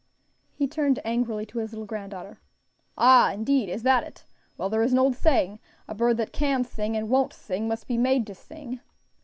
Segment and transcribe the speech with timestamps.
[0.55, 2.39] He turned angrily to his little granddaughter.
[2.97, 3.31] "Ah!
[3.33, 4.25] indeed, is that it?
[4.57, 5.59] Well, there is an old saying.
[5.87, 8.79] 'A bird that can sing, and won't sing, must be made to sing.'"